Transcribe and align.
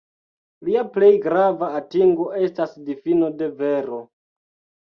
Lia 0.69 0.81
plej 0.95 1.09
grava 1.25 1.69
atingo 1.81 2.27
estas 2.47 2.75
difino 2.89 3.31
de 3.43 3.51
vero. 3.63 4.01